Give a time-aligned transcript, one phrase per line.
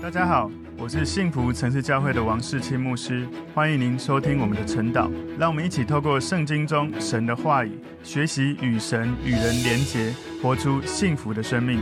[0.00, 0.48] 大家好，
[0.78, 5.10] 我是幸福城市教会的王世清牧师，欢迎您收听我们的晨祷。
[5.36, 11.80] 让我们一起透过圣经中神的话语，学习与神与人连结，活出幸福的生命。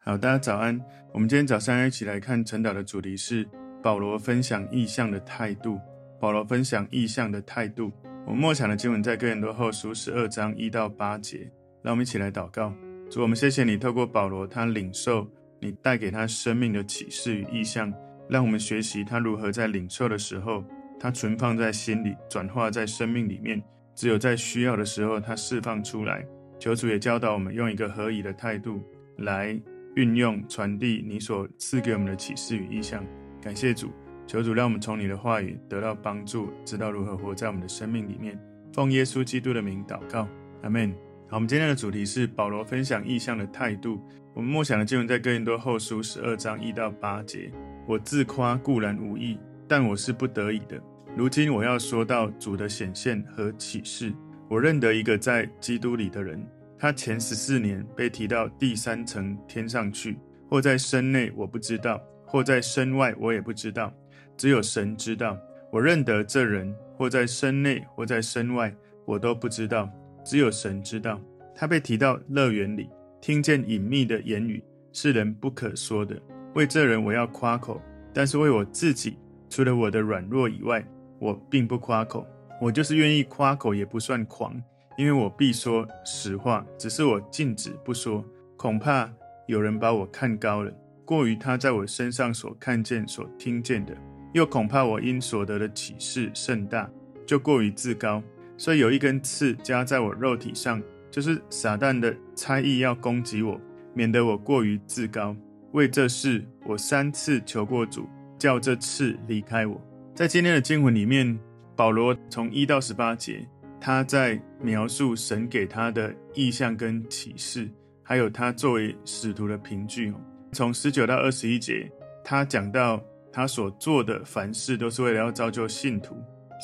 [0.00, 0.78] 好，大家早安。
[1.14, 3.48] 我们今天早上要一起来看晨祷的主题是
[3.82, 5.80] 保罗分享意象的态度。
[6.20, 7.90] 保罗分享意象的态度。
[8.26, 11.50] 我们默想的经文在哥林多后书十二章一到八节。
[11.82, 12.70] 让我们一起来祷告。
[13.10, 15.26] 主，我们谢谢你透过保罗，他领受。
[15.64, 17.90] 你带给他生命的启示与意象，
[18.28, 20.62] 让我们学习他如何在领受的时候，
[21.00, 23.62] 他存放在心里，转化在生命里面。
[23.94, 26.22] 只有在需要的时候，他释放出来。
[26.58, 28.82] 求主也教导我们用一个合宜的态度
[29.16, 29.58] 来
[29.96, 33.02] 运用传递你所赐给我们的启示与意象。
[33.40, 33.90] 感谢主，
[34.26, 38.38] 求主让我们从你的话语得到帮助，知道如何活在我们的生命里面。
[38.74, 40.28] 奉耶稣基督的名祷告，
[40.62, 40.92] 阿门。
[41.30, 43.98] 好，我们今天的主题是保罗分享意向的态度。
[44.34, 47.52] 我们默想的经文在哥林多后书十二章一到八节。
[47.86, 49.38] 我自夸固然无益，
[49.68, 50.76] 但我是不得已的。
[51.16, 54.12] 如今我要说到主的显现和启示。
[54.48, 56.44] 我认得一个在基督里的人，
[56.76, 60.18] 他前十四年被提到第三层天上去，
[60.50, 63.94] 或在身内我不知道，或在身外我也不知道，
[64.36, 65.38] 只有神知道。
[65.70, 69.88] 我认得这人，或在身内，或在身外，我都不知道，
[70.24, 71.20] 只有神知道。
[71.54, 72.90] 他被提到乐园里。
[73.24, 76.14] 听见隐秘的言语是人不可说的。
[76.54, 77.80] 为这人我要夸口，
[78.12, 79.16] 但是为我自己，
[79.48, 80.86] 除了我的软弱以外，
[81.18, 82.26] 我并不夸口。
[82.60, 84.54] 我就是愿意夸口，也不算狂，
[84.98, 86.66] 因为我必说实话。
[86.76, 88.22] 只是我禁止不说，
[88.58, 89.10] 恐怕
[89.46, 90.70] 有人把我看高了，
[91.06, 93.94] 过于他在我身上所看见、所听见的；
[94.34, 96.90] 又恐怕我因所得的启示甚大，
[97.24, 98.22] 就过于自高。
[98.58, 100.82] 所以有一根刺加在我肉体上。
[101.14, 103.60] 就是撒旦的猜疑要攻击我，
[103.94, 105.36] 免得我过于自高。
[105.70, 109.80] 为这事，我三次求过主，叫这刺离开我。
[110.12, 111.38] 在今天的经文里面，
[111.76, 113.46] 保罗从一到十八节，
[113.80, 117.70] 他在描述神给他的意象跟启示，
[118.02, 120.12] 还有他作为使徒的凭据。
[120.50, 121.88] 从十九到二十一节，
[122.24, 123.00] 他讲到
[123.32, 126.16] 他所做的凡事都是为了要造就信徒，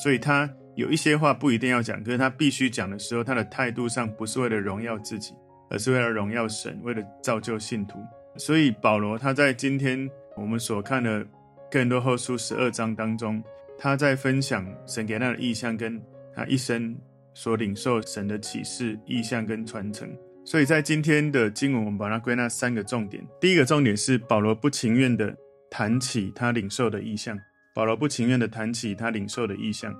[0.03, 0.49] 所以他。
[0.75, 5.33] 有一些话不一定要讲，可是他必须讲的时候，他的态度上不是为了荣耀自己，
[5.69, 7.99] 而是为了荣耀神，为了造就信徒。
[8.37, 11.25] 所以保罗他在今天我们所看的
[11.69, 13.43] 哥林多后书十二章当中，
[13.77, 16.01] 他在分享神给他的意象，跟
[16.33, 16.95] 他一生
[17.33, 20.09] 所领受神的启示、意象跟传承。
[20.45, 23.21] 所以在今天的经文，我们把它归纳三个重点。
[23.39, 25.35] 第一个重点是保罗不情愿地
[25.69, 27.37] 谈起他领受的意象，
[27.75, 29.93] 保罗不情愿地谈起他领受的意象。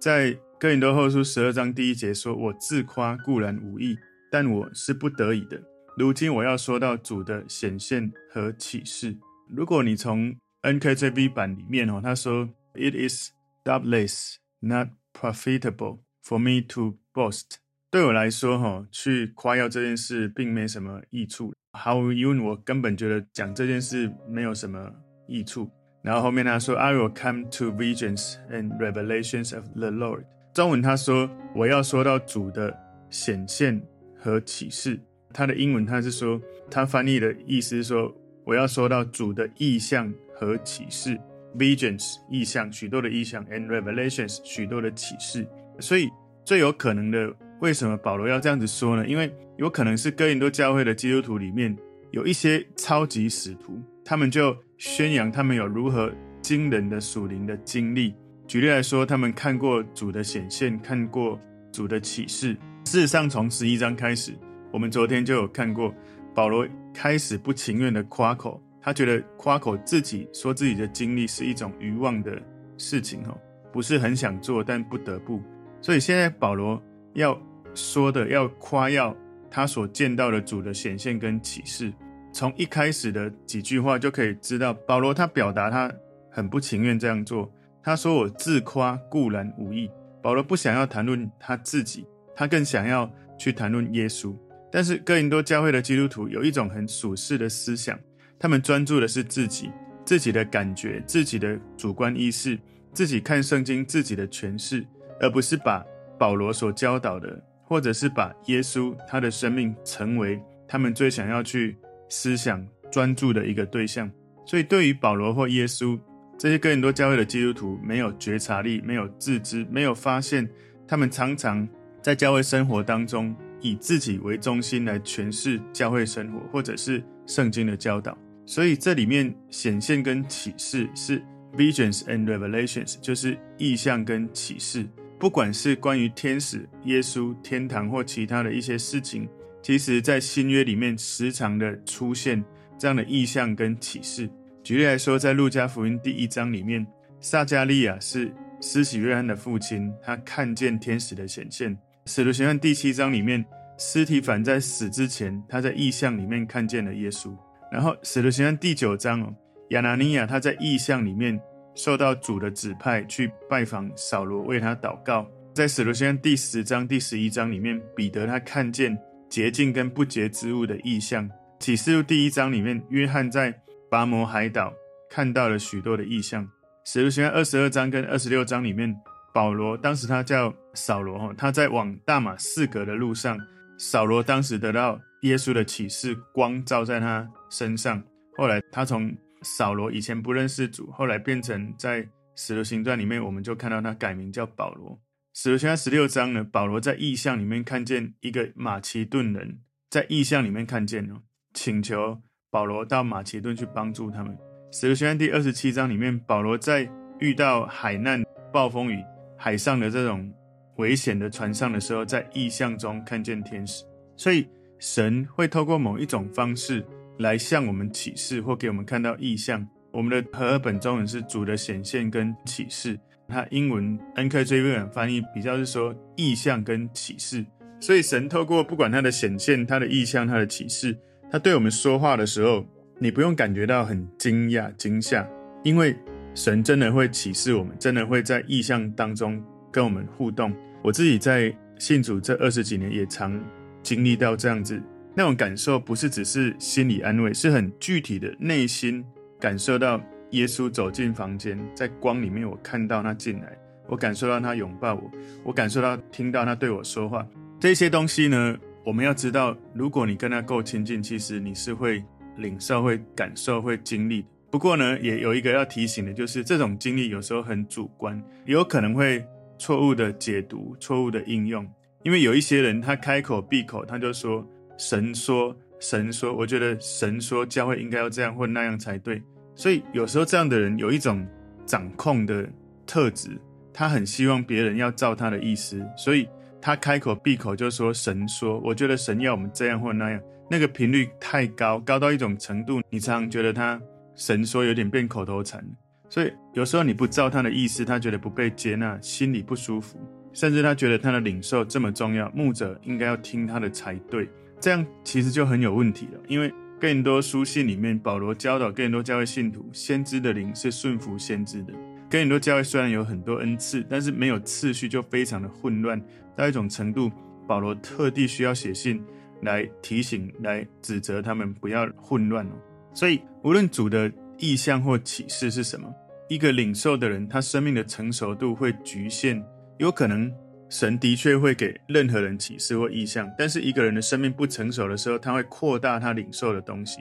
[0.00, 3.96] 在哥林多后书十二章第一节说：“我自夸固然无益，
[4.30, 5.60] 但我是不得已的。
[5.96, 9.16] 如今我要说到主的显现和启示。
[9.48, 13.30] 如果你从 NKJV 版里面哦，他说：‘It is
[13.64, 17.56] doubtless not profitable for me to boast。’
[17.90, 21.54] 对我来说，哈，去夸耀这件事并没什么益处。
[21.72, 24.92] 毫无疑问，我根本觉得讲这件事没有什么
[25.28, 25.70] 益处。”
[26.04, 32.78] 然后后面他说：“I will come to visions and revelations of the Lord。”中文他说：“我要说到主的
[33.08, 33.80] 显现
[34.18, 35.00] 和启示。”
[35.32, 36.38] 他的英文他是说，
[36.70, 41.18] 他翻译的意思是说：“我要说到主的意象和启示。
[41.56, 45.48] ”Visions 意象，许多的意象，and revelations 许多的启示。
[45.78, 46.10] 所以
[46.44, 49.06] 最有可能的，为什么保罗要这样子说呢？
[49.06, 51.74] 因为有可能是哥林多教会的基督徒里面
[52.14, 54.56] 有一些超级使徒，他们就。
[54.76, 58.12] 宣扬他们有如何惊人的属灵的经历。
[58.46, 61.40] 举例来说，他们看过主的显现，看过
[61.72, 62.54] 主的启示。
[62.84, 64.36] 事实上，从十一章开始，
[64.72, 65.94] 我们昨天就有看过
[66.34, 72.36] 保罗开始不情愿的夸口，他觉得夸口自己说自己的经历是一种愚妄的
[72.76, 73.38] 事情，哦，
[73.72, 75.40] 不是很想做，但不得不。
[75.80, 76.82] 所以现在保罗
[77.14, 77.40] 要
[77.74, 79.16] 说的，要夸耀
[79.54, 81.92] 他所见到的主的显现跟启示。
[82.32, 85.88] 从一开始的几句话就可以知道，保罗他表达他
[86.28, 87.48] 很不情愿这样做。
[87.80, 89.88] 他说：“我自夸固然无益。”
[90.20, 92.04] 保罗不想要谈论他自己，
[92.34, 93.08] 他更想要
[93.38, 94.36] 去谈论耶稣。
[94.72, 97.96] 但是哥林多教会的基督徒有一种很属世的思想，
[98.40, 99.70] 他们专注的是自己、
[100.04, 102.58] 自己的感觉、自己的主观意识、
[102.92, 104.84] 自己看圣经、自己的诠释，
[105.20, 105.84] 而不是把
[106.18, 107.40] 保罗所教导的，
[107.74, 111.76] 或者是把耶稣他的生命成为他们最想要去。
[112.10, 114.08] 思想专注的一个对象，
[114.46, 115.98] 所以对于保罗或耶稣
[116.38, 120.48] 这些哥林多教会的基督徒，没有觉察力，没有自知，没有发现，
[120.86, 121.66] 他们常常
[122.02, 128.16] 在教会生活当中以自己为中心来诠释教会生活或者是圣经的教导。
[128.46, 131.20] 所以这里面显现跟启示是
[131.56, 134.86] visions and revelations，就是意象跟启示。
[135.18, 139.28] 不管是关于天使、耶稣、天堂或其他的一些事情，
[139.62, 142.44] 其实在新约里面时常的出现
[142.78, 144.28] 这样的意象跟启示。
[144.62, 146.86] 举例来说，在路加福音第一章里面，
[147.20, 151.76] 撒迦利亚是施洗约翰的父亲，他看见天使的显现。
[152.06, 153.44] 使徒行传第七章里面，
[153.78, 157.34] 司提反在死之前，他在异象里面看见了耶稣。
[157.70, 159.34] 然后，使徒行传第九章哦，
[159.70, 161.40] 亚拿尼亚他在异象里面
[161.74, 165.28] 受到主的指派去拜访扫罗，为他祷告。
[165.52, 168.98] 在使徒行第十章、第十一章里面，彼得他看见
[169.28, 171.28] 洁净跟不洁之物的异象。
[171.60, 173.54] 启示录第一章里面，约翰在
[173.90, 174.72] 拔摩海岛
[175.08, 176.48] 看到了许多的异象。
[176.84, 178.94] 使徒行二十二章跟二十六章里面，
[179.32, 183.38] 保罗当时他叫扫罗哈，他在往大马士革的路上，
[183.78, 188.02] 扫罗当时得到耶稣的启示，光照在他身上。
[188.36, 194.98] 后来他从扫罗以前不认识主，后来变成在使徒行传里面，我们就看到他改名叫保罗。
[195.34, 199.60] 使徒行传十六章呢，保罗在异象里面看见一个马其顿人，
[199.90, 202.20] 在异象里面看见哦，请求
[202.50, 204.36] 保罗到马其顿去帮助他们。
[204.72, 208.98] 使徒行传第二十七章里面，保罗在遇到海难、暴风雨。
[209.36, 210.32] 海上的这种
[210.76, 213.84] 危险的船上的时候，在异象中看见天使，
[214.16, 214.48] 所以
[214.78, 216.82] 神会透过某一种方式
[217.18, 219.66] 来向我们启示，或给我们看到意象。
[219.90, 227.44] 我们的和合本中文是主的显现跟启示，它英文 NKJV 翻译比较是说意象跟启示。
[227.80, 230.96] 所以神透过不管他的显现、他的意象、他的启示，
[231.30, 232.66] 他对我们说话的时候，
[232.98, 235.28] 你不用感觉到很惊讶、惊吓，
[235.62, 235.96] 因为。
[236.36, 239.40] 神真的会启示我们，真的会在意象当中
[239.70, 240.52] 跟我们互动。
[240.82, 243.40] 我自己在信主这二十几年，也常
[243.84, 244.82] 经历到这样子
[245.14, 249.04] 那种感受，不是只是心理安慰，是很具体的内心
[249.38, 250.00] 感受到
[250.30, 253.56] 耶稣走进房间，在光里面，我看到他进来，
[253.86, 255.10] 我感受到他拥抱我，
[255.44, 257.26] 我感受到听到他对我说话。
[257.60, 262.02] 这些东西呢，我们要知道，如果你跟他够亲近，其实你是会
[262.36, 264.26] 领受、会感受、会经历。
[264.50, 269.24] 不过呢，也有一个要提醒的，就是这种经历有时候很主观，有可能会
[269.58, 271.68] 错误的解读、错误的应用。
[272.02, 279.22] 因为有一些人，他开口闭口，他就说神说、神说，我觉得神说教会应该要这样或那样才对。
[279.54, 281.26] 所以有时候这样的人有一种
[281.64, 282.48] 掌控的
[282.86, 283.30] 特质，
[283.72, 286.28] 他很希望别人要照他的意思，所以
[286.60, 293.80] 他开口闭口就说神说，我觉得神要我们这样或那样，那个频率太高，高到一种程度，你常常觉得他。
[294.16, 295.60] 神说有点变口头禅，
[296.08, 299.98] 所以有时候你不照他的意思，他觉得不被接纳，心里不舒服，
[300.32, 304.30] 甚至他觉得他的领受这么重要，牧者应该要听他的才对，
[304.64, 306.18] 这样其实就很有问题了。
[306.26, 306.50] 因为
[306.80, 311.74] 更多书信里面，保罗教导更多教会信徒，先知的灵是顺服先知的。
[312.08, 316.02] 更多教会虽然有很多恩赐，但是没有次序就非常的混乱，
[316.34, 317.12] 到一种程度，
[317.46, 319.04] 保罗特地需要写信
[319.42, 322.52] 来提醒、来指责他们不要混乱哦。
[322.94, 325.94] 所以，无论主的意向或启示是什么，
[326.30, 329.44] 一个领受的人，他生命的成熟度会局限。
[329.76, 330.32] 有可能
[330.74, 336.98] 神的确会给任何人启示或意象，但是一个人的生命不成熟的时候，他会扩大他领受的东西。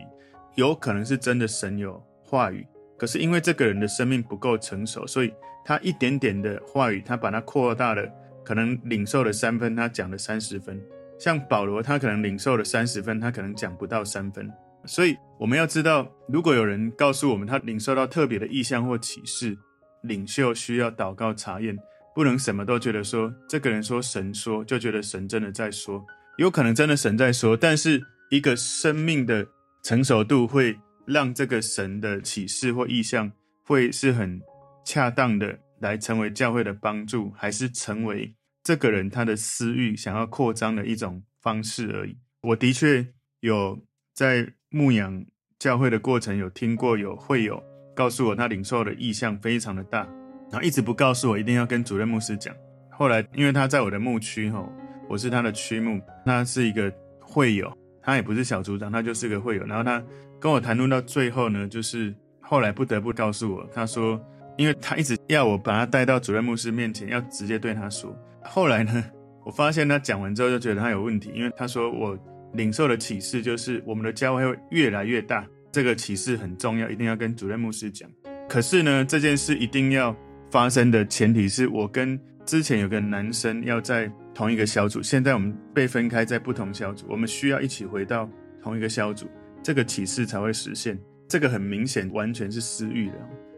[0.53, 2.63] 有可能是真的神有话语，
[2.99, 5.33] 可是因为这个人的生命不够成熟，所以
[5.65, 8.07] 他一点点的话语，他把它扩大了，
[8.45, 10.79] 可能领受了三分，他讲了三十分。
[11.17, 14.53] 像保罗，他可能领受了三十分，他可能讲不到三分。
[14.85, 19.57] 所以我们要知道，如果有人告诉我们他领受到特别的意象或启示，
[20.03, 21.75] 领袖需要祷告查验，
[22.15, 26.05] 不能什么都觉得说这个人说神说，就觉得神真的在说。
[26.37, 29.47] 有可能真的神在说，但是一个生命的
[29.83, 33.31] 成熟度会让这个神的启示或意向
[33.65, 34.41] 会是很
[34.85, 42.17] 恰当的来成为教会的帮助，还是成为这个人他的私欲想要扩张的一种方式而已。
[42.41, 43.07] 我的确
[43.39, 43.79] 有
[44.13, 44.53] 在。
[44.75, 45.23] 牧养
[45.59, 47.63] 教会的过程，有听过有会友
[47.95, 50.09] 告诉我，他领受的意向非常的大，
[50.53, 52.55] 然后一直不告诉我，一定要跟主任牧师讲。
[52.91, 54.71] 后来因为他在我的牧区吼，
[55.09, 59.65] 我是他的区牧，他是一个会友，他也不是小组长，他就是个会友。
[59.65, 59.99] 然后他
[60.39, 64.23] 跟我谈论到最后呢，就是后来不得不告诉我，他说，
[64.55, 68.15] 因为他一直要我把他带到主任牧师面前，要直接对他说。
[68.43, 69.03] 后来呢，
[69.43, 72.17] 我发现他讲完之后就觉得他有问题，因为他说我。
[72.53, 78.07] 领受的启示就是我们的教会会越来越大，这个启示很重要，一定要跟主任牧师讲。
[78.47, 80.15] 可是呢，这件事一定要
[80.53, 88.29] 发生的前提是我跟之前有个男生要在同一个小组，现在我们被分开在不同小组，我们需要一起回到
[88.61, 89.27] 同一个小组，
[89.63, 90.95] 这个启示才会实现。
[91.27, 93.15] 这个很明显，完全是私欲的。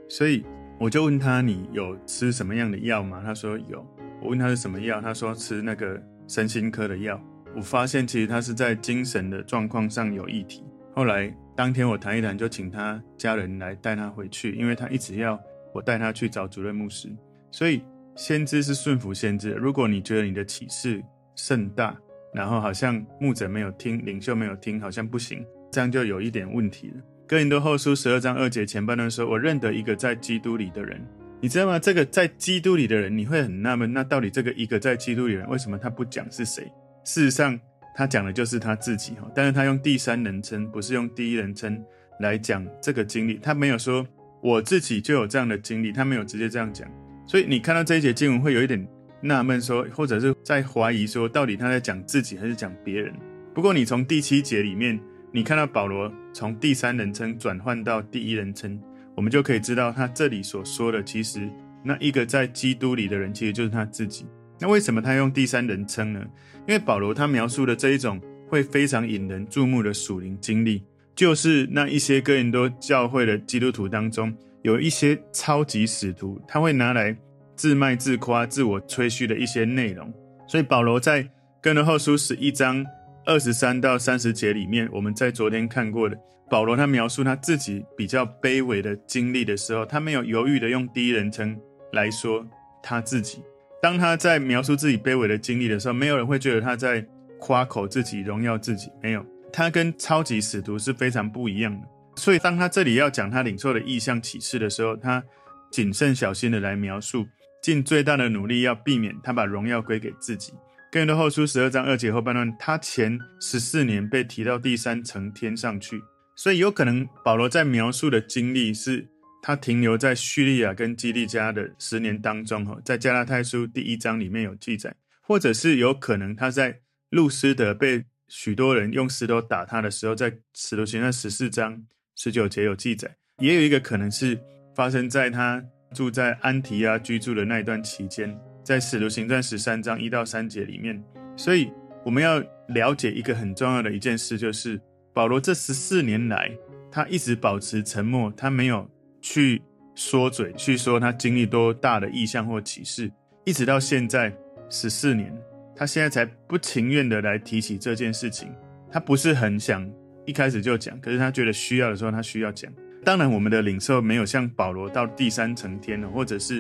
[0.07, 0.45] 所以
[0.79, 3.85] 我就问他：“你有吃什么样的药吗？”他说有。
[4.21, 7.21] 我问他是什么药，他说吃那个身心科的药。
[7.53, 10.63] 我发现其实他是在精神的状况上有议题。
[10.93, 15.37] 后来当天我谈一谈，就请他家人来带他回去，因为他一直要
[15.75, 17.09] 我带他去找主任牧师。
[17.51, 17.83] 所以
[18.15, 19.51] 先知是顺服先知。
[19.51, 21.03] 如果你觉得你的启示
[21.35, 21.95] 甚大，
[22.33, 26.95] 然后好像牧者没有听，领袖没有听，好像不行，这样就有一点问题了。
[27.27, 31.01] 哥林多后书十二章二节前半段说：“我认得一个在基督里的人。”
[31.41, 31.77] 你知道吗？
[31.77, 36.63] 这个在基督里的人，你会很纳闷，那到底这个一个在基督里的人，为什么他不讲是谁？
[37.03, 37.59] 事实上，
[37.95, 41.83] 他讲的就是他自己哈，但是他用第三人称，不是用第一人称
[42.19, 43.35] 来讲这个经历。
[43.35, 44.05] 他没有说
[44.45, 46.87] 我自己就有这样的经历，他没有直接这样讲。
[47.25, 48.87] 所以你看到这一节经文，会有一点。
[49.19, 53.11] 纳闷说，或者是在怀疑说，到底他在讲自己还是讲别人？
[53.55, 54.99] 不过你从第七节里面，
[55.31, 58.79] 你看到保罗从第三人称转换到第一人称，
[59.15, 61.49] 我们就可以知道他这里所说的，其实
[61.83, 64.27] 那一个在基督里的人，其实就是他自己。
[64.59, 66.23] 那为什么他用第三人称呢？
[66.67, 70.83] 因为保罗他描述的这一种会非常引人注目的属灵经历，
[71.15, 77.15] 就是那一些哥林多教会的基督徒当中，有一些超级使徒，他会拿来。
[77.57, 80.13] 自卖自夸、自我吹嘘的一些内容，
[80.45, 81.25] 所以保罗在
[81.61, 82.85] 哥林后书十一章
[83.25, 86.17] 二十三到三十节里面，我们在昨天看过的，
[86.49, 91.57] 保罗他描述他自己比较卑微的经历的时候，他没有犹豫的用第一人称
[91.93, 92.45] 来说
[92.83, 93.41] 他自己。
[93.81, 97.07] 当他在描述自己卑微的经历的时候，没有人会觉得他在
[97.39, 99.25] 夸口自己、荣耀自己，没有。
[99.55, 101.87] 他跟超级使徒是非常不一样的。
[102.17, 105.23] 所以当他这里要讲他领受的异象启示的时候，他
[105.71, 107.25] 谨慎小心的来描述。
[107.61, 110.53] 尽最大的努力要避免他把荣耀归给自己。
[110.91, 115.99] 哥林多后书十二章二节后半段，他前十四年被提到第三层天上去，
[116.35, 119.07] 所以有可能保罗在描述的经历是
[119.41, 122.63] 他停留在叙利亚跟基利家的十年当中。
[122.65, 131.83] 哈，在加拉太书第一章里面有记载，或者是有可能他在路斯德被许多人用石头打他的时候，在使徒行传十四章
[132.15, 134.39] 十九节有记载，也有一个可能是
[134.75, 135.63] 发生在他。
[135.93, 141.01] 住在安提亚居住的那一段期间，在使徒行传十三章一到三节里面，
[141.37, 141.71] 所以
[142.03, 144.81] 我们要了解一个很重要的一件事，就是
[145.13, 146.51] 保罗这十四年来，
[146.91, 148.89] 他一直保持沉默，他没有
[149.21, 149.61] 去
[149.93, 153.09] 说嘴，去说他经历多大的异象或启示，
[153.45, 154.35] 一直到现在
[154.69, 155.33] 十四年，
[155.75, 158.49] 他现在才不情愿的来提起这件事情，
[158.91, 159.87] 他不是很想
[160.25, 162.71] 一开始就讲，可是他觉得需要的时候，他需要讲。
[163.03, 166.55] 当然，我们的领受没有像保罗到第三层天了，或者是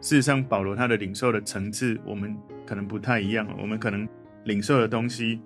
[0.00, 2.34] 事实上保罗他的领受的层次，我们
[2.64, 3.46] 可能不太一样。
[3.60, 4.08] 我们可能
[4.44, 5.40] 领受的东西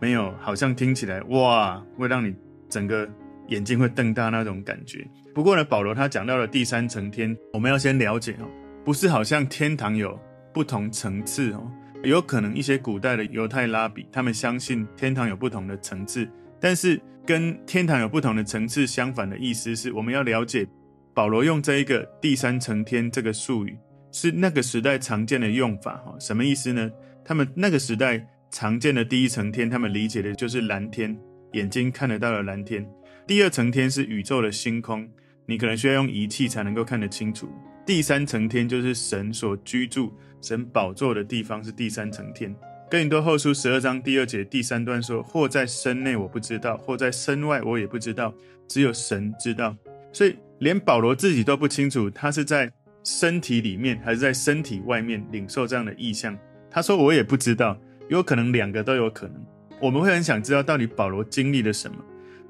[0.00, 2.32] 没有，好像听起来哇，会让你
[2.68, 3.08] 整个
[3.48, 5.04] 眼睛会瞪大那种感觉。
[5.34, 8.46] 不过呢，保罗他讲到了第三层天，我们要先了解哦，
[8.84, 10.16] 不是好像天堂有
[10.54, 11.68] 不同层次哦，
[12.06, 16.28] 有可能一些古代的犹太拉比他们相信天堂有不同的层次。
[16.60, 20.66] 但是跟天堂有不同的层次相反的意思是，我们要了解
[21.12, 23.76] 保罗用这一个第三层天这个术语
[24.12, 26.90] 是那个时代常见的用法哈，什么意思呢？
[27.24, 31.18] 他们那个时代常见的第一层天，他们理解的就是蓝天，
[31.52, 32.88] 眼睛看得到的蓝天。
[33.26, 35.08] 第二层天是宇宙的星空，
[35.46, 37.48] 你可能需要用仪器才能够看得清楚。
[37.84, 42.54] 第三层天就是神所居住、神宝座的地方，是第三层天。
[42.90, 48.32] 哥林多后书十二章第二节第三段说：“或在身内我不知道，或在身外我也不知道，
[48.68, 49.76] 只有神知道。”
[50.12, 52.70] 所以连保罗自己都不清楚，他是在
[53.02, 56.38] 身体里面还是在身体外面领受这样的异象。
[56.70, 57.76] 他说：“我也不知道，
[58.08, 59.44] 有可能两个都有可能。”
[59.82, 61.96] 我们会很想知道，到底保罗经历了什么？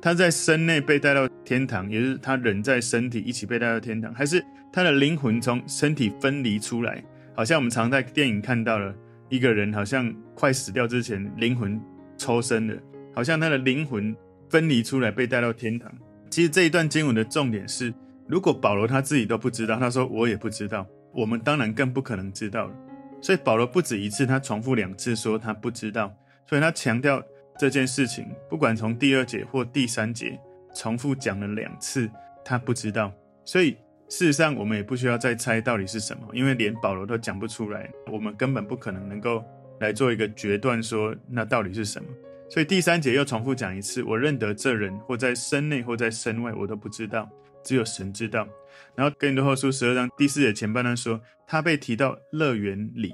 [0.02, 7.02] 他在身内被带到天堂，也就是他人在身体一起被带到天堂，还是他的灵魂从身体分离出来？
[7.36, 8.94] 好像我们常在电影看到了。
[9.28, 11.80] 一个人好像快死掉之前，灵魂
[12.16, 12.74] 抽身了，
[13.12, 14.14] 好像他的灵魂
[14.48, 15.92] 分离出来，被带到天堂。
[16.30, 17.92] 其实这一段经文的重点是，
[18.28, 22.74] 如果保罗他自己都不知道，他说我也不知道，我们当然更不可能知道了。
[23.20, 26.16] 所以保罗不止一次，他重复两次说他不知道，
[26.48, 27.20] 所以他强调
[27.58, 30.38] 这件事情，不管从第二节或第三节，
[30.72, 32.08] 重复讲了两次，
[32.44, 33.12] 他不知道。
[33.44, 33.76] 所以。
[34.08, 39.44] 事实上，我们也不需要再猜到底是什么，因为连保罗都讲不出来，我们根本不可能能够
[39.80, 42.08] 来做一个决断，说那到底是什么。
[42.48, 47.28] 所以第三节又重复讲一次：我认得这人，或在身内，或在身外，我都不知道，
[47.64, 48.46] 只有神知道。
[48.94, 53.12] 然后哥林多后书十二章第四节前半段说，他被提到乐园里，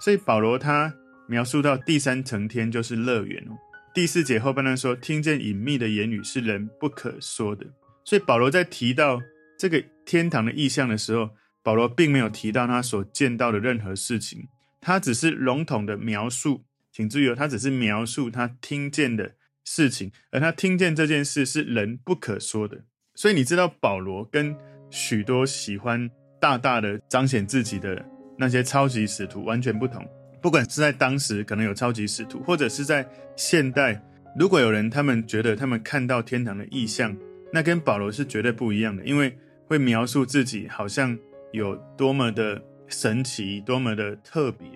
[0.00, 0.94] 所以保罗他
[1.26, 3.44] 描述到第三层天就是乐园。
[3.92, 7.66] 第四节后半段说，听见隐秘的言语是人不可说的。
[8.04, 9.20] 所以保罗在提到
[9.58, 11.30] 这个天堂的意象的时候，
[11.64, 14.48] 保罗并没有提到他所见到的任何事情，
[14.80, 16.64] 他只是笼统的描述。
[16.92, 19.34] 请注意哦，他只是描述他听见的
[19.64, 22.84] 事情，而他听见这件事是人不可说的。
[23.14, 24.56] 所以你知道，保罗跟
[24.90, 26.08] 许多喜欢
[26.40, 28.04] 大大的彰显自己的
[28.38, 30.04] 那些超级使徒完全不同。
[30.40, 34.00] 不管是在当时可能有超级使徒，或者是在现代，
[34.38, 37.16] 如果有人他们觉得他们看到天堂的意象，
[37.52, 39.36] 那跟保罗是绝对不一样的，因为
[39.68, 41.16] 会描述自己好像
[41.52, 44.66] 有多么的神奇，多么的特别。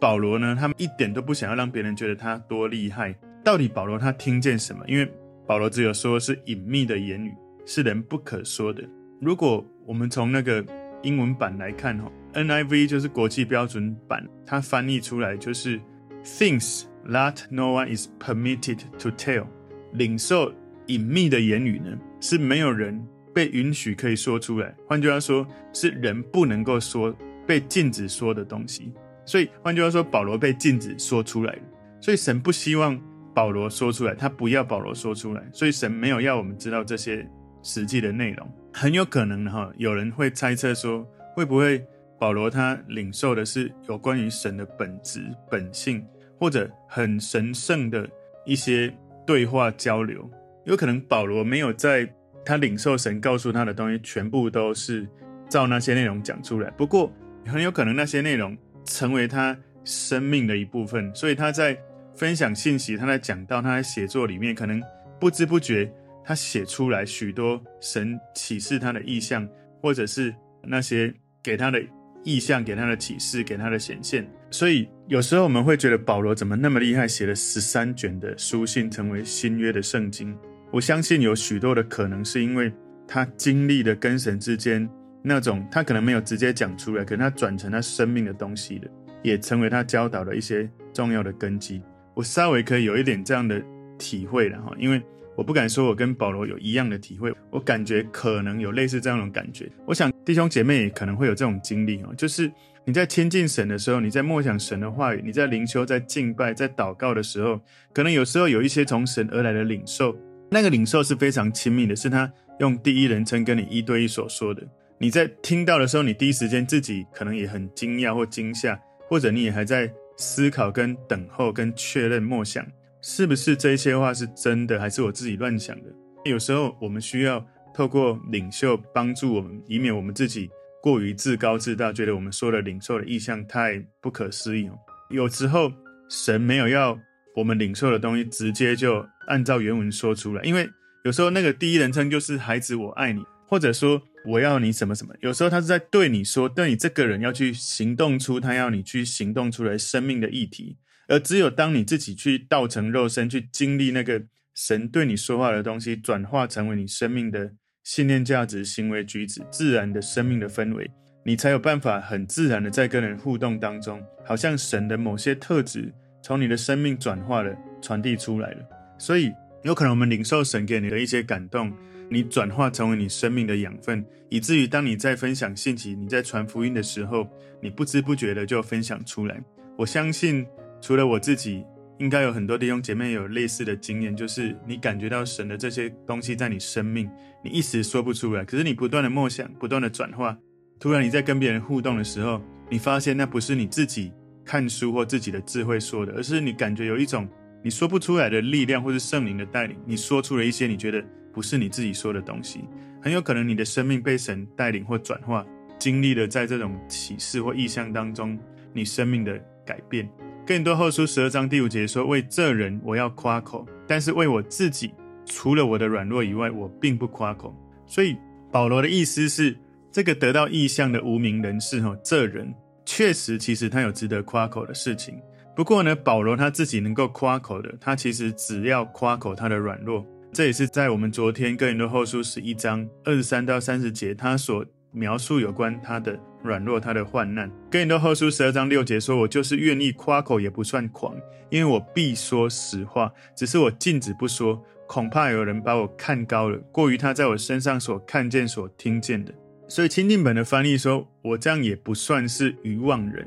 [0.00, 3.14] 保罗呢，他们一点都不想要让别人觉得他多厉害。
[3.44, 4.84] 到底保罗他听见什么？
[4.86, 5.10] 因为
[5.46, 7.34] 保罗只有说是隐秘的言语，
[7.64, 8.82] 是人不可说的。
[9.20, 10.64] 如果我们从那个
[11.02, 15.80] 英文版来看哈，NIV 就是国际标准版，它翻译出来就是
[16.24, 19.46] things that no one is permitted to tell。
[19.92, 20.52] 领受
[20.86, 23.02] 隐秘的言语呢，是没有人
[23.36, 24.74] 被允许可以说出来。
[24.88, 27.14] 换句话说，是人不能够说，
[27.46, 28.90] 被禁止说的东西。
[29.26, 31.54] 所以，换句话说，保罗被禁止说出来。
[32.00, 32.98] 所以，神不希望
[33.34, 35.46] 保罗说出来，他不要保罗说出来。
[35.52, 37.28] 所以，神没有要我们知道这些
[37.62, 38.50] 实际的内容。
[38.72, 41.84] 很有可能哈，有人会猜测说，会不会
[42.18, 46.02] 保罗他领受的是有关于神的本质、本性，
[46.40, 48.08] 或者很神圣的
[48.46, 48.90] 一些
[49.26, 50.26] 对话交流？
[50.64, 52.10] 有可能保罗没有在
[52.46, 55.06] 他领受神告诉他的东西，全部都是
[55.50, 56.70] 照那些内容讲出来。
[56.70, 57.12] 不过，
[57.44, 58.56] 很有可能那些内容。
[58.88, 61.76] 成为他生命的一部分，所以他在
[62.14, 64.80] 分享信息，他在讲到，他在写作里面，可能
[65.18, 65.92] 不知不觉
[66.24, 69.44] 他写出来许多神启示他的意象，
[69.82, 71.12] 或者是那些
[71.42, 71.82] 给他的
[72.22, 74.24] 意象、给他的启示、给他的显现。
[74.52, 80.38] 所以有时候我们会觉得保罗怎么那么厉害，写了十三卷的书信，成为新约的圣经。
[80.70, 82.72] 我相信有许多的可能是因为
[83.06, 84.88] 他经历了跟神之间。
[85.28, 88.88] 那种他可能没有直接讲出来，可能他转成他生命的东西的，
[89.24, 91.82] 也成为他教导的一些重要的根基。
[92.14, 93.60] 我稍微可以有一点这样的
[93.98, 95.02] 体会了哈，因为
[95.34, 99.68] 我不敢说我跟保罗有一样的体会，我感觉可能有类似这样的感觉。
[99.84, 102.48] 我想弟兄姐妹也可能会有这种经历哦，就是
[102.84, 107.60] 你在亲近神的时候，你在默想神的话语，你在灵修、在敬拜、在祷告的时候，
[107.92, 110.16] 可能有时候有一些从神而来的领受，
[110.50, 114.62] 那个领受是非常亲密的，是他用第一人称跟你一对一所说的。
[114.98, 122.66] 你在听到的时候，你第一时间自己可能也很惊讶或惊吓，或者你也还在思考、跟等候、跟确认、默想，
[123.02, 125.90] 是不是这些话是真的，还是我自己乱想的？
[126.24, 130.48] 有时候我们需要透过领袖帮助我们，以免我们自己
[130.80, 134.70] 过于自高自大，觉得我们说的领受的意向太不可思议。
[135.10, 135.70] 有时候
[136.08, 136.98] 神没有要
[137.34, 140.68] 我们领受的东西直接就按照原文说出来，因为
[141.04, 144.02] 有时候那个第一人称就是“孩子，我爱你”，或者说。
[144.28, 145.14] 我要你什么什么？
[145.20, 150.78] 有时候他是在对你说，对你这个人要去行动出他要你去行动出来生命的议题。
[151.06, 154.20] 而只有当你自己去道成肉身，去经历那个
[154.52, 157.52] 神对你说话的东西，转化成为你生命的
[157.84, 160.90] 信念、价值、行为举止、自然的生命的氛围，
[161.24, 168.75] 你才有办法很自然的在跟人互动当中，好像神的某些特质从你的生命转化了、传递出来了。
[168.98, 169.32] 所以，
[169.62, 171.72] 有可能我们领受神给你的一些感动。
[172.08, 177.28] 你转化成为你生命的养分，以至于当你在分享信息、你在传福音的时候，
[177.60, 179.42] 你不知不觉的就分享出来。
[179.76, 180.46] 我相信，
[180.80, 181.64] 除了我自己，
[181.98, 187.10] 应该有很多弟兄姐妹有类似的经验，就是你感觉到神的这些东西在你生命，
[187.42, 190.38] 你一时说不出来，可是你不断的默想、不断的转化，
[190.78, 194.12] 突然你在跟别人互动的时候，你发现那不是你自己
[194.44, 197.28] 看书或自己的智慧说的，而是你感觉有一种
[197.66, 201.04] 你说不出来的力量，或是圣灵的带领，你说出了一些你觉得。
[201.32, 202.64] 不是你自己说的东西，
[203.02, 205.44] 很有可能你的生命被神带领或转化，
[205.80, 208.38] 经历了在这种启示或异象当中，
[208.72, 210.08] 你生命的改变。
[210.46, 214.92] 更多后书十二章第五节说：“为这人我要夸口，但是为我自己，
[215.26, 217.52] 除了我的软弱以外，我并不夸口。”
[217.84, 218.16] 所以
[218.52, 219.58] 保罗的意思是，
[219.90, 222.54] 这个得到异象的无名人士哈，这人
[222.86, 225.20] 确实其实他有值得夸口的事情。
[225.56, 230.04] 不过呢，保罗他自己能够夸口的，他其实只要夸口他的软弱。
[230.30, 237.50] 这也是在我们昨天哥林多后书十一章二十三到三十节，他所描述有关他的软弱、他的患难。
[237.70, 241.16] 哥林多后书十二章六节说：“我就是愿意夸口，也不算狂，
[241.48, 243.10] 因为我必说实话。
[243.34, 249.32] 只是我禁止不说，恐怕有人把我看高了，过于他在我身上所看见、所听见的。”
[249.68, 253.26] 所以清订本的翻译说：“我这样也不算是愚妄人。”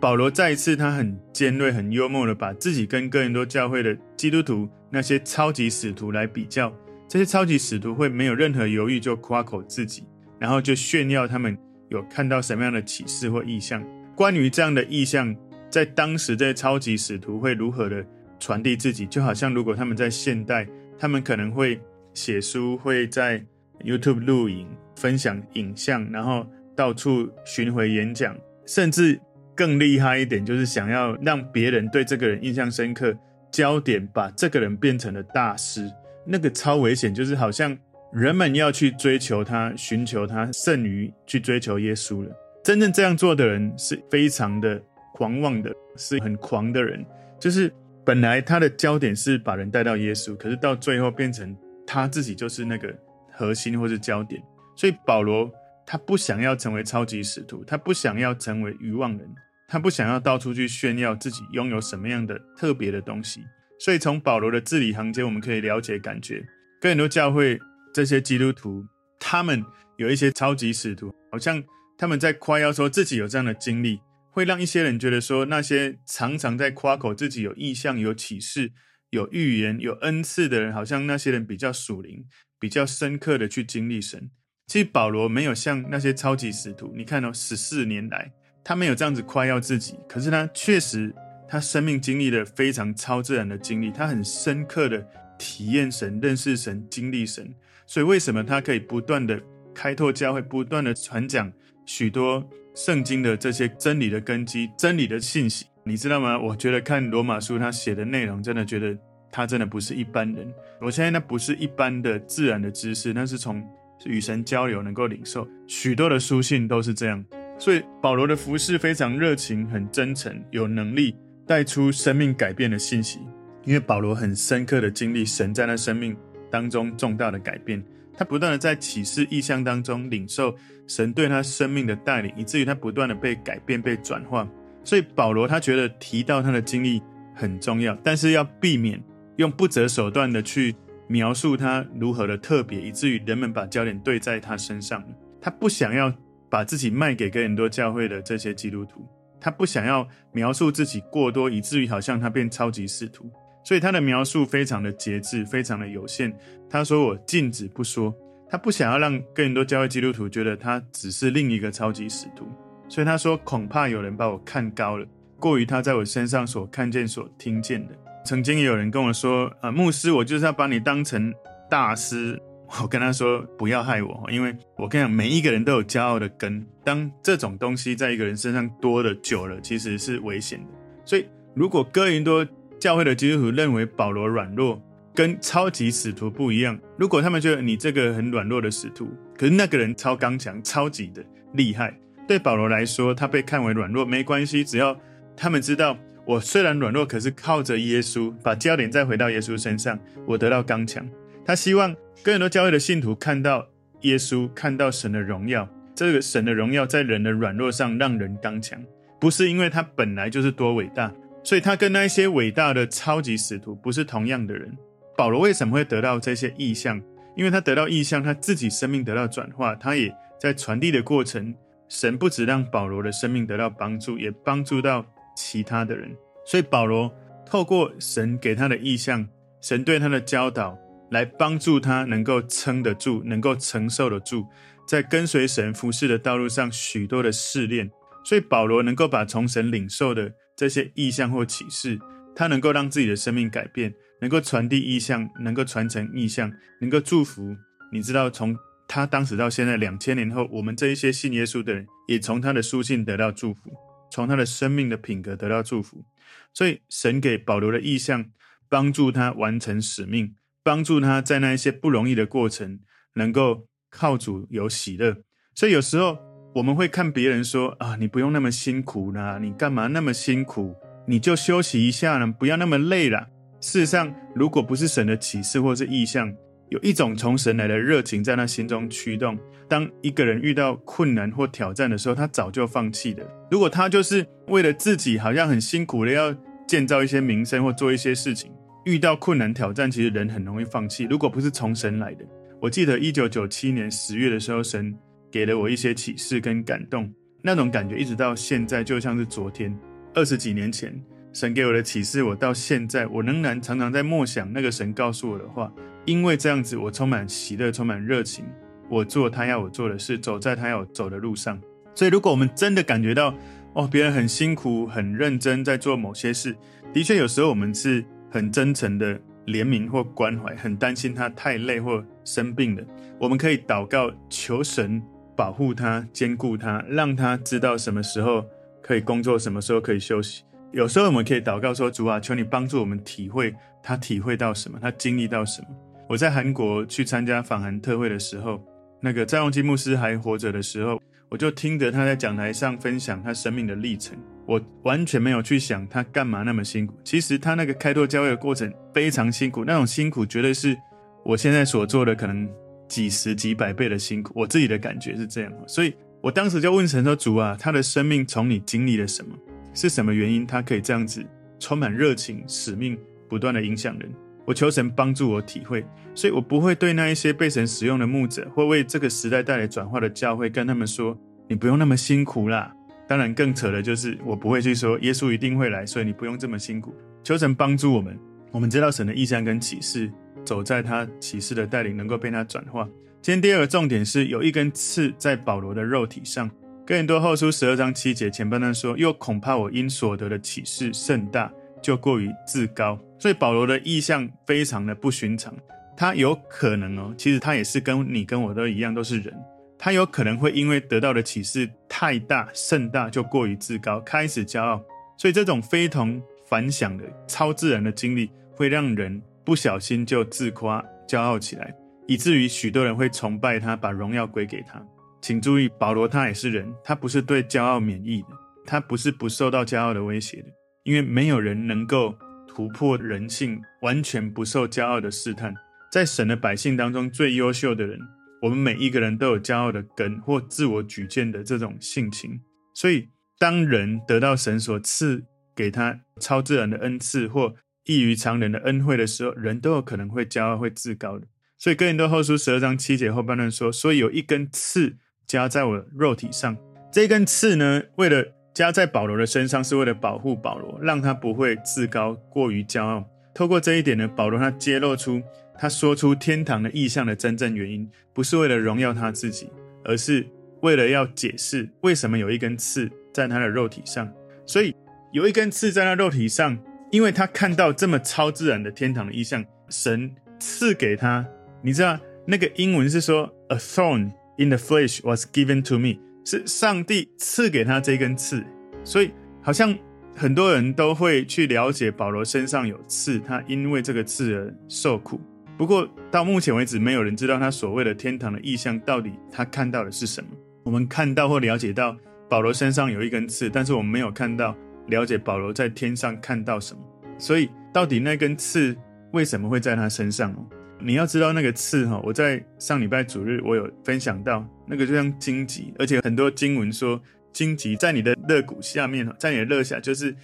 [0.00, 6.72] 保罗再一次，他很尖锐、很幽默的把自己跟哥林多教会的基督徒那些超级使徒来比较，
[7.06, 10.02] 这些超级使徒会没有任何犹豫就夸口自己，
[10.38, 11.56] 然后就炫耀他们
[11.90, 13.84] 有看到什么样的启示或异象。
[14.16, 15.36] 关于这样的异象，
[15.68, 18.02] 在当时这些超级使徒会如何的
[18.38, 20.66] 传递自己，就好像如果他们在现代，
[20.98, 21.78] 他们可能会
[22.14, 23.44] 写书，会在
[23.84, 28.34] YouTube 录影、分享影像，然后到处巡回演讲，
[28.64, 29.20] 甚至。
[29.60, 33.14] 更厉害一点，就是想要让别人对这个人印象深刻，
[33.52, 35.86] 焦点把这个人变成了大师，
[36.24, 37.76] 那个超危险，就是好像
[38.10, 42.34] 人们要去追求他、寻求他，胜于去追求耶稣了。
[42.64, 44.80] 真正这样做的人是非常的
[45.12, 47.04] 狂妄的，是很狂的人，
[47.38, 47.70] 就是
[48.02, 51.54] 本来他的焦点是把人带到耶稣，可是到最后变成
[51.86, 52.90] 他自己就是那个
[53.30, 54.42] 核心或是焦点。
[54.74, 55.52] 所以保罗
[55.84, 59.28] 他不想要成为超级使徒，他不想要成为愚妄人。
[59.70, 63.40] 他不想要到处去炫耀自己拥有什么样的特别的东西，
[63.78, 66.44] 所以从保罗的字里行间，我们可以了解感觉，
[66.80, 67.56] 跟很多教会
[67.94, 68.84] 这些基督徒，
[69.20, 69.64] 他们
[69.96, 71.62] 有一些超级使徒，好像
[71.96, 74.00] 他们在夸耀说自己有这样的经历，
[74.32, 78.72] 会让一些人觉得说，那些常常在夸口自己有异象、有启示、
[79.10, 82.24] 有预言、有恩赐的人，好像那些人比较属灵、
[82.58, 84.32] 比较深刻的去经历神。
[84.66, 88.32] 其实保罗没有像那些超级使徒，你看哦，十四年来。
[88.62, 91.14] 他没有这样子夸耀自己，可是他确实，
[91.48, 95.04] 他生命经历了非常超自然的经历，他很深刻的
[95.38, 97.52] 体验神、认识神、经历神。
[97.86, 99.40] 所以为什么他可以不断的
[99.74, 101.50] 开拓教会，不断的传讲
[101.84, 105.66] 许多圣经的这些真理的根基、真理的信息？
[105.82, 106.38] 你知道吗？
[106.38, 108.96] 我觉得看罗马书他写的内容，真的觉得
[109.32, 110.52] 他真的不是一般人。
[110.80, 113.66] 我现在那不是一般的自然的知识，那是从
[114.04, 115.48] 与神交流能够领受。
[115.66, 117.24] 许多的书信都是这样。
[117.60, 121.14] 所以保罗的服事非常热情、很真诚，有能力
[121.46, 123.20] 带出生命改变的信息。
[123.66, 126.16] 因为保罗很深刻的经历神在他生命
[126.50, 134.48] 当中重大的改变，他不断的在启示异象当中领受神对他生命的带领，以至于他不断的被改变、被转化。
[134.82, 137.02] 所以保罗他觉得提到他的经历
[137.34, 138.98] 很重要，但是要避免
[139.36, 140.74] 用不择手段的去
[141.08, 145.04] 描述他如何的特别，以至于人们把焦点对在他身上。
[145.42, 146.10] 他不想要。
[146.50, 149.06] 把自己卖给更多教会的这些基督徒，
[149.40, 153.30] 他不想要描述自己过多，以至于好像他变超级使徒，
[153.64, 156.36] 所以他的描述非常的节制，非常的有限。
[156.68, 158.14] 他说：“我禁止不说。”
[158.50, 162.48] 他不想要让更多教会基督徒觉得他只是另一个超级使徒，
[162.88, 165.06] 所以他说：“恐怕有人把我看高了，
[165.38, 167.94] 过于他在我身上所看见、所听见的。”
[168.26, 171.32] 曾经也有人跟我说：“啊，牧师，我就是要把你当成
[171.70, 172.42] 大师。”
[172.82, 176.64] 我跟他说：“不要害我，因为我跟你讲，每一个人都有骄傲的根。
[176.84, 180.66] 当这种东西在一个人身上多了久了，其实是危险的。
[181.04, 182.46] 所以，如果哥林多
[182.78, 184.80] 教会的基督徒认为保罗软弱，
[185.14, 191.92] 跟超级使徒不一样，如果他们觉得你这个很软弱的使徒，可是那个人超刚强、超级的厉害，
[192.28, 194.96] 对保罗来说，他被看为软弱没关系，只要
[195.36, 201.04] 他们知道我虽然软弱，可是靠着耶稣，把焦点再回到耶稣身上，我得到刚强。
[201.44, 203.66] 他希望。”更多教会的信徒看到
[204.02, 205.68] 耶稣，看到神的荣耀。
[205.94, 208.78] 这个神的荣耀在人的软弱上让人刚强，
[209.18, 214.70] 不是因为他本来就是多伟大，所以他跟那些伟大的超级使徒不是同样的人。
[215.16, 217.00] 保罗为什么会得到这些异象？
[217.36, 221.54] 因为他得到异象，他自己生命得到转化，他也在传递的过程，
[221.88, 225.04] 神不止让保罗的生命得到帮助，也帮助到
[225.34, 226.10] 其他的人。
[226.46, 227.10] 所以保罗
[227.46, 229.26] 透过神给他的异象，
[229.62, 230.78] 神对他的教导。
[231.10, 234.46] 来帮助他能够撑得住，能够承受得住，
[234.86, 237.90] 在跟随神服侍的道路上许多的试炼，
[238.24, 241.98] 所以保罗能够把从神领受的这些意象或启示，
[242.34, 247.56] 他能够让自己的生命改变，能够传递意象，能够传承意象，能够祝福。
[247.92, 253.72] 你知道，从他当时到现在两千年后，我们这一些信耶稣的人，也从他的书信得到祝福，
[254.12, 256.04] 从他的生命的品格得到祝福。
[256.52, 258.26] 所以神给保罗的意象，
[258.68, 260.34] 帮助他完成使命。
[260.62, 262.80] 帮助他在那一些不容易的过程，
[263.14, 265.16] 能够靠主有喜乐。
[265.54, 266.18] 所以有时候
[266.54, 270.74] 我们会看别人说啊，你不用那么辛苦啦，你干嘛那么辛苦？
[271.06, 273.26] 你就休息一下呢，不要那么累啦。
[273.60, 276.32] 事实上，如果不是神的启示或是意象，
[276.70, 279.38] 有一种从神来的热情在他心中驱动。
[279.68, 283.26] 当一个人遇到困难或挑战的时候，他早就放弃了。
[283.50, 286.34] 如果他就是为了自己，好像很辛苦的要
[286.66, 288.52] 建造一些名声或做一些事情。
[288.84, 291.04] 遇到困难挑战，其实人很容易放弃。
[291.04, 292.24] 如果不是从神来的，
[292.60, 294.94] 我记得一九九七年十月的时候，神
[295.30, 297.12] 给了我一些启示跟感动，
[297.42, 299.76] 那种感觉一直到现在就像是昨天，
[300.14, 300.98] 二十几年前
[301.32, 305.72] 神给我的启示，我到现在我仍然常常在默想那个神告诉我的话，
[306.04, 308.44] 因为这样子，我充满喜乐，充满热情，
[308.88, 311.60] 我做他要我做的事，走在他要我走的路上。
[311.94, 313.34] 所以，如果我们真的感觉到
[313.74, 316.56] 哦，别人很辛苦、很认真在做某些事，
[316.92, 319.14] 的确有时候我们是很真诚的
[319.46, 322.82] 怜悯或关怀，很担心他太累或生病了，
[323.18, 325.02] 我们可以祷告求神
[325.36, 328.44] 保护他、坚固他，让他知道什么时候
[328.82, 330.44] 可以工作，什么时候可以休息。
[330.72, 335.68] 有时候我们可以祷告说：“主啊，求你帮助我们体会他体会到什么，他经历到什么。”
[336.08, 338.62] 我在韩国去参加访韩特会的时候，
[339.00, 344.16] 那个赵永基牧师还活着的时候，我就听着他在讲台上分享他生命的历程。
[344.50, 346.92] 我完全没有去想他干嘛那么辛苦。
[347.04, 350.76] 其实他那个开拓教会的过程非常辛苦，那种辛苦绝对是
[351.24, 352.50] 我现在所做的可能
[352.88, 354.32] 几十几百倍的辛苦。
[354.34, 359.38] 我自己的感觉是这样，所以我当时就问神说：“主啊，他的生命从你经历了什么？”
[359.72, 361.24] 是什么原因，他可以这样子
[361.60, 364.12] 充满热情、使命，不断的影响人？
[364.44, 372.74] 我求神帮助我体会，所以我不会对那一些被神使用的牧者，或为这个时代带来转化的教会，跟他们说：“你不用那么辛苦啦。”
[373.10, 376.94] 当然，更扯的就是我不会去说耶稣一定会来，所以你不用这么辛苦。
[377.24, 378.16] 求神帮助我们，
[378.52, 380.08] 我们知道神的意象跟启示，
[380.44, 382.88] 走在他启示的带领，能够被他转化。
[383.20, 386.48] 今天第二个重点是有一根刺在保罗的肉体上。
[386.86, 395.52] 哥林多后书十二章七节前半段说：“又恐怕我因所得的启示甚大，就过于自高。”所以保罗的意向非常的不寻常。
[395.96, 399.34] 他有可能哦，其实他也是跟你跟我都一样，都是人。
[399.82, 404.84] 他有可能会因为得到的启示太大盛大，就过于自高，开始骄傲。
[405.16, 411.74] 所以这种非同凡响的超自然的经历，会让人不小心就自夸骄傲起来，
[412.06, 414.84] 以至于许多人会崇拜他，把荣耀归给他。
[415.22, 418.28] 请注意，保罗他也是人，他不是对骄傲免疫的，
[418.66, 420.48] 他不是不受到骄傲的威胁的，
[420.82, 422.14] 因为没有人能够
[422.46, 425.54] 突破人性，完全不受骄傲的试探。
[425.90, 427.98] 在神的百姓当中，最优秀的人，
[428.42, 432.40] 我们每一个人都有骄傲的根或自我举荐的这种性情。
[432.74, 435.24] 所以，当人得到神所赐
[435.54, 441.26] 给他超自然的恩赐或异于常人的恩惠的时候，人都有可能会骄傲、会自高的。
[441.58, 444.96] 所以，哥林多后书十二章七节后半段说：“所以有一根刺。”
[445.30, 446.56] 加在我肉体上，
[446.92, 453.08] 这根刺呢，为了加在保罗的身上，是为了保护保罗，让他不会自高过于骄傲。
[453.32, 455.22] 透过这一点呢，保罗他揭露出
[455.60, 459.46] 他说出天堂的意象的真正原因，不是为了荣耀他自己，
[459.84, 460.26] 而是
[460.62, 464.10] 为了要解释为什么有一根刺在他的肉体上。
[464.46, 464.74] 所以
[465.12, 466.58] 有一根刺在他肉体上，
[466.90, 471.28] 因为他看到这么超自然的天堂的意象，神赐给他。
[471.60, 474.10] 你知道那个英文是说 a thorn。
[474.38, 478.42] In the flesh was given to me，是上帝赐给他这根刺，
[478.82, 479.10] 所以
[479.42, 479.78] 好像
[480.16, 485.20] 很多人都会去了解保罗身上有刺，他因为这个刺而受苦。
[485.60, 490.30] 不过到目前为止，没有人知道他所谓的天堂的意象到底他看到的是什么。
[490.62, 491.94] 我们看到或了解到
[492.30, 496.80] 保罗身上有一根刺，但是我们没有看到了解保罗在天上看到什么。
[497.18, 498.74] 所以到底那根刺
[499.12, 500.34] 为什么会在他身上？
[500.78, 506.98] 你要知道那个刺哈，我在上礼拜主日我有分享到，那个就像荆棘，而且很多经文说
[507.34, 510.16] 荆棘在你的肋骨下面，在你的肋下，就是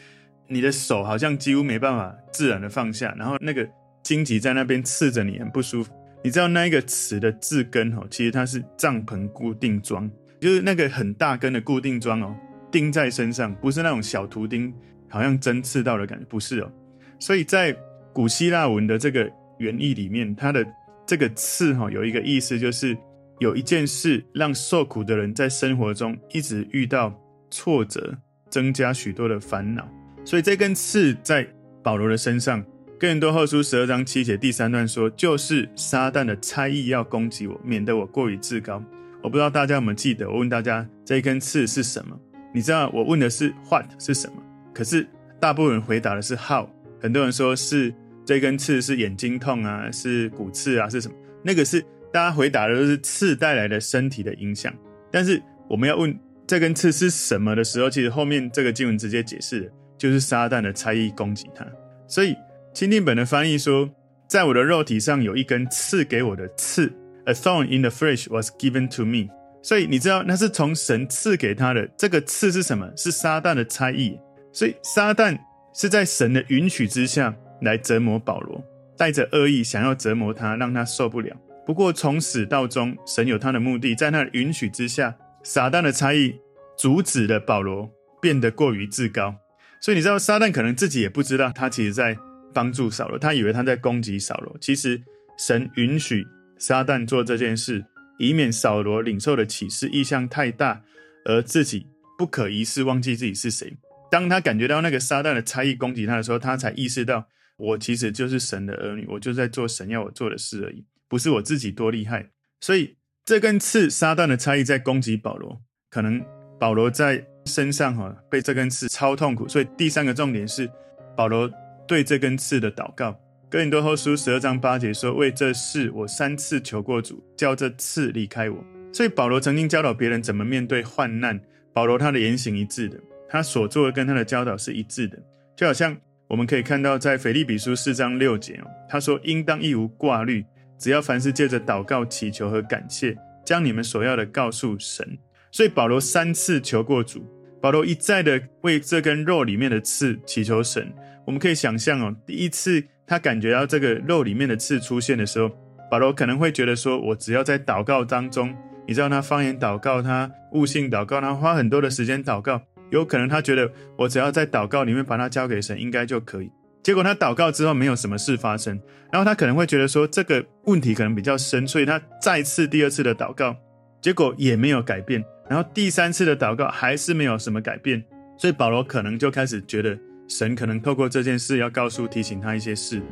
[0.48, 3.68] 你的手好像几乎没办法自然的放下，然后那个
[4.06, 5.92] 荆棘在那边刺着你，很不舒服。
[6.22, 10.08] 你知道那一个词的字根哦，其实它是帐篷固定桩，
[10.40, 12.32] 就是那个很大根的固定桩哦，
[12.70, 14.72] 钉在身上，不是那种小图钉，
[15.08, 16.72] 好像针刺到的感觉，不是哦。
[17.18, 17.76] 所以在
[18.12, 19.28] 古希腊文的这个。
[19.58, 20.62] 原意里面，它的
[21.06, 22.94] 这个刺哈，有一个意思，就是
[23.38, 27.10] 有一件事让受苦的人在生活中一直遇到
[27.50, 28.14] 挫折，
[28.50, 29.88] 增加许多的烦恼。
[30.26, 31.48] 所以这根刺在
[31.82, 32.62] 保罗的身上，
[32.98, 38.82] 哥林多后书十二章七节第三段说，就是撒旦的猜疑要攻击我，免得我过于自高。
[39.22, 42.18] 我不知道大家有没有记得，我问大家这根刺是什么？
[42.54, 44.42] 你知道我问的是 what 是什么？
[44.72, 45.06] 可是
[45.38, 46.66] 大部分人回答的是 how，
[47.00, 47.92] 很多人说是。
[48.24, 51.14] 这根刺是眼睛痛啊，是骨刺啊，是什么？
[51.44, 51.80] 那个是
[52.12, 54.74] 大家回答的都是刺带来的身体的影响。
[55.12, 61.64] 但是我们要问这根刺是什么的时候，其实后面这个经文直接解释的，就是撒旦的猜疑攻击他。
[62.08, 62.34] 所以
[62.76, 63.88] 钦定本的翻译说，
[64.28, 66.92] 在我的肉体上有一根赐给我的刺
[67.24, 69.30] ，a thorn in the flesh was given to me。
[69.62, 71.88] 所以你知道那是从神赐给他的。
[71.96, 72.86] 这个刺是什么？
[72.94, 74.20] 是撒旦的猜疑。
[74.52, 75.38] 所以撒旦
[75.72, 77.34] 是在神的允许之下。
[77.62, 78.62] 来折磨保罗，
[78.98, 81.34] 带着恶意想要折磨他，让他受不了。
[81.64, 86.34] 不过从始到终，神有他的目的，在他的允许之下，撒旦的猜疑
[86.76, 89.34] 阻止了保罗变得过于自高。
[89.80, 92.14] 所以你知道，撒旦可能自己也不知道，他其实在
[92.56, 94.56] 帮助扫罗，他以为他在攻击扫罗。
[94.58, 94.98] 其实
[95.36, 96.26] 神允许
[96.58, 97.84] 撒旦做这件事，
[98.18, 100.80] 以免扫罗领受的启示意象太大，
[101.26, 103.76] 而自己不可一世，忘记自己是谁。
[104.10, 112.30] 当他感觉到那个撒旦的差异攻击他的时候，他才意识到，我其实就是神的儿女，我就在做神要我做的事而已，不是我自己多厉害。
[112.62, 116.24] 所以这根刺，撒旦的差异在攻击保罗，可能
[116.58, 119.46] 保罗在身上哈被这根刺超痛苦。
[119.46, 120.70] 所以第三个重点是
[121.14, 121.50] 保罗
[121.86, 123.18] 对这根刺的祷告。
[123.48, 131.40] 哥林多后书十二章八节说：“为这事我三次求过主，叫这刺离开我。”所以保罗曾经教导别人怎么面对患难。
[131.72, 132.98] 保罗他的言行一致的。
[133.28, 135.18] 他所做的跟他的教导是一致的，
[135.56, 135.96] 就好像
[136.28, 140.44] 我们可以看到，在腓利比书四章六节哦，他说：“应当一无挂虑，
[140.78, 145.18] 只要凡事借着祷告、祈求和感谢，将你们所要的告诉神。”
[145.50, 147.26] 所以保罗三次求过主，
[147.60, 150.92] 保罗一再的为这根肉里面的刺祈求神。
[151.26, 155.50] 我们可以想象哦，第一次他感觉到这个肉里面的刺出现的时候，
[155.90, 158.54] 保罗可能会觉得说：“我只要在祷告当中，
[158.86, 166.48] 你知道他方言祷告，他悟性祷告，他花很多的时间祷告。”有可能他觉得我只要在祷告里面把它交给神，应该就可以。
[166.84, 173.56] 结果他祷告之后没有什么事发生，然后他可能会觉得说这个问题可能比较深，所以他再次、第二次的祷告，
[174.00, 175.24] 结果也没有改变。
[175.48, 178.00] 然后第三次的祷告还是没有什么改变，
[178.38, 183.02] 所以保罗可能就开始觉得神可能透过这件事要告诉、提醒他一些事。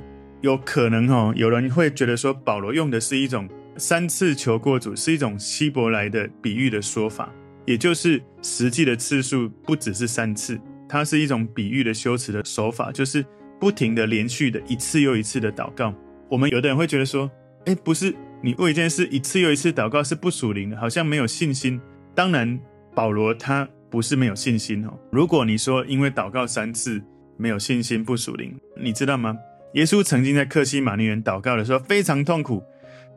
[0.41, 7.33] 有可能哦，有人会觉得说保罗用的是一种三次求过主，是一种希伯来的比喻的说法。
[7.67, 13.25] 也就是实际的次数不只是三次，它是一种比喻的修辞的手法，就是
[13.59, 15.95] 不停的连续的一次又一次的祷告。
[16.29, 17.31] 我们有的人会觉得说，
[17.65, 21.81] 诶，不是你为一件事一次又一次祷告是不属灵的，好像没有信心。
[22.15, 22.61] 当然，
[22.95, 24.93] 保罗他 不是没有信心哦。
[25.13, 27.01] 如果你说因为祷告三次
[27.37, 29.37] 没有信心不属灵，你知道吗？
[29.75, 32.61] 耶稣曾经在客西马尼园祷告的时候非常痛苦，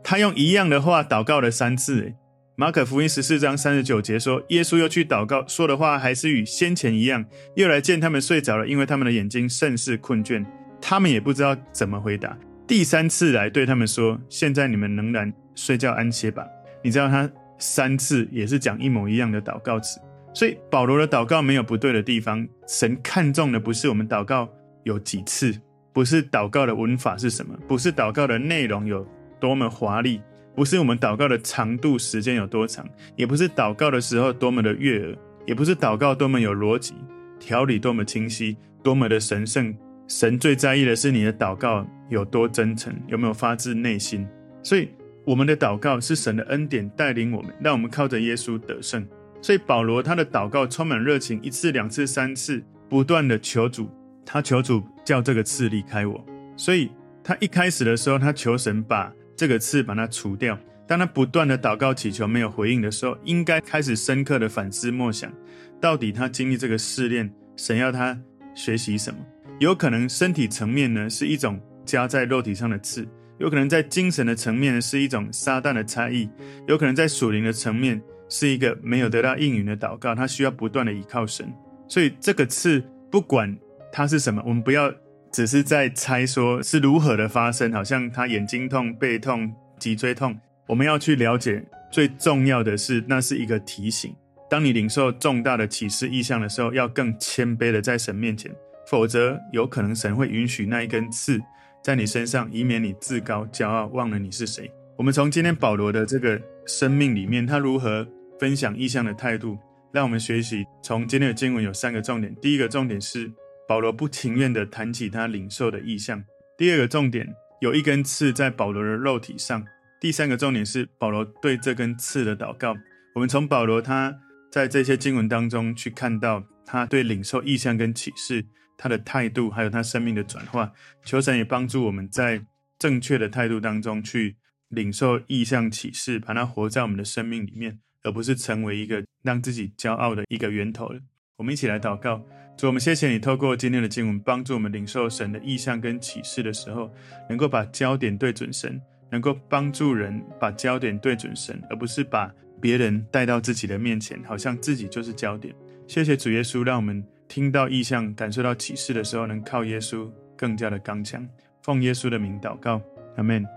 [0.03, 2.13] 他用一样的话祷告了三次，
[2.55, 10.45] 马可福音十四章三十九节说，耶稣又去祷告，说的话还是与先前一样，又来见他们睡着了，因为他们的眼睛甚是困倦，
[10.79, 12.37] 他们也不知道怎么回答。
[12.67, 16.45] 第三次来对他们说，现在你们仍然睡觉安歇吧。
[16.83, 19.99] 你知道他三次也是讲一模一样的祷告词，
[20.37, 22.47] 所以保罗的祷告没有不对的地方。
[22.67, 24.47] 神看重的不是我们祷告
[24.83, 25.51] 有几次，
[25.91, 29.03] 不是祷告的文法是什么，不是祷告的内容有
[29.39, 30.21] 多么华丽。
[30.55, 36.93] 不是我们祷告的长度时间有多长，也不是祷告的时候多么的悦耳，也不是祷告多么有逻辑、
[37.39, 39.75] 条理多么清晰、多么的神圣。
[40.07, 44.27] 神最在意的是你的祷告有多真诚，有没有发自内心。
[44.61, 44.89] 所以
[45.25, 49.03] 我们的祷告是神的恩典带领我们，让我们靠着耶稣得胜。
[49.41, 53.89] 所以保罗他的祷告充满热情，一次、两次、三次，不断的求主，
[54.25, 56.25] 他求主叫这个刺离开我。
[56.55, 56.91] 所以
[57.23, 59.11] 他一开始的时候，他求神把。
[59.39, 60.57] 这个刺把它除掉。
[60.87, 65.31] 当他不断的祷告祈求没有回应的时候，应该开始深刻的反思默想，
[65.79, 68.19] 到底他经历这个试炼，神要他
[68.55, 69.19] 学习什么？
[69.59, 76.27] 有可能身体层面呢是一种加在肉体上的刺，有可能在精神的层面呢是一种撒旦的差役，
[76.67, 81.51] 有可能在属灵的层面是一个没有得到应允的祷告，他需要不断的依靠神。
[81.87, 83.57] 所以这个刺不管
[83.91, 84.93] 它是什么，我们不要。
[85.29, 90.35] 只是在猜说是如何的发生，好像他眼睛痛、背痛、脊椎痛。
[90.65, 94.15] 我们要去了解，最重要的是，那是一个提醒。
[94.49, 98.49] 当你领受重大的启示意象的时候，要更谦卑的在神面前，
[98.89, 101.39] 否则有可能神会允许那一根刺
[101.83, 104.71] 在你身上，以免你自高骄傲，忘了你是谁。
[104.95, 108.07] 我们从今天保罗的这个生命里面，他如何
[108.39, 109.57] 分享意向的态度，
[109.91, 110.65] 让我们学习。
[110.83, 113.31] 从今天的经文有三个重点，第一个重点是。
[113.67, 116.23] 保罗不情愿地谈起他领受的意向。
[116.57, 117.27] 第二个重点，
[117.59, 119.61] 有一根刺在保罗的肉体上。
[119.99, 122.73] 第三个重点是保罗对这根刺的祷告。
[123.13, 124.17] 我们从保罗他
[124.49, 128.45] 在这些经文当中去看到他对领受意向跟启示
[128.77, 130.71] 他的态度，还有他生命的转化。
[131.03, 132.41] 求神也帮助我们在
[132.79, 134.37] 正确的态度当中去
[134.69, 140.91] 领受意向启示，把它活在我们的生命里面，而不是成为一个让自己骄傲的一个源头。
[141.37, 142.23] 我们一起来祷告。
[142.57, 146.91] 主，我们谢谢你透过今天的经文，帮助我们领受神的意象跟启示的时候，
[147.29, 148.81] 能够把焦点对准神，
[149.11, 155.53] 能够帮助人把焦点对准神，而不是把别人带到自己的面前，好像自己就是焦点。
[155.85, 161.27] 谢谢主耶稣，让我们听到意象、感受到启示的时候，能靠耶稣更加的刚强。
[161.61, 162.81] 奉耶稣的名祷告，
[163.17, 163.56] 阿门。